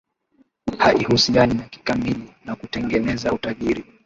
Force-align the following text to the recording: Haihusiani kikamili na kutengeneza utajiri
Haihusiani 0.79 1.63
kikamili 1.69 2.33
na 2.45 2.55
kutengeneza 2.55 3.33
utajiri 3.33 3.85